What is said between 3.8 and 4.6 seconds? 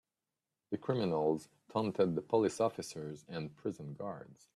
guards.